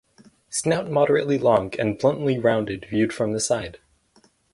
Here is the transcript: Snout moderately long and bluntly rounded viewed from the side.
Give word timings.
Snout 0.49 0.89
moderately 0.89 1.37
long 1.37 1.73
and 1.79 1.95
bluntly 1.99 2.39
rounded 2.39 2.87
viewed 2.89 3.13
from 3.13 3.33
the 3.33 3.39
side. 3.39 3.77